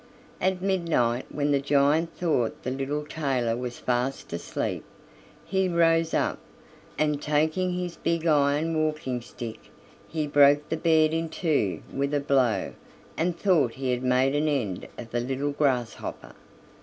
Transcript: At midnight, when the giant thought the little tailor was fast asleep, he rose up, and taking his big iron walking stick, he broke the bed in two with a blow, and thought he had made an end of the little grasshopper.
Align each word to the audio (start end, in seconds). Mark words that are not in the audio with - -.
At 0.41 0.63
midnight, 0.63 1.27
when 1.29 1.51
the 1.51 1.59
giant 1.59 2.15
thought 2.17 2.63
the 2.63 2.71
little 2.71 3.05
tailor 3.05 3.55
was 3.55 3.77
fast 3.77 4.33
asleep, 4.33 4.83
he 5.45 5.69
rose 5.69 6.15
up, 6.15 6.39
and 6.97 7.21
taking 7.21 7.73
his 7.73 7.97
big 7.97 8.25
iron 8.25 8.75
walking 8.75 9.21
stick, 9.21 9.59
he 10.07 10.25
broke 10.25 10.67
the 10.69 10.77
bed 10.77 11.13
in 11.13 11.29
two 11.29 11.83
with 11.93 12.15
a 12.15 12.19
blow, 12.19 12.73
and 13.15 13.37
thought 13.37 13.73
he 13.73 13.91
had 13.91 14.01
made 14.01 14.33
an 14.33 14.47
end 14.47 14.87
of 14.97 15.11
the 15.11 15.19
little 15.19 15.51
grasshopper. 15.51 16.33